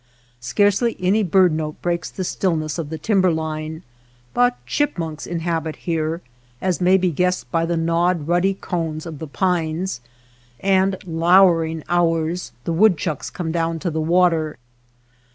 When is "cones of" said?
8.55-9.19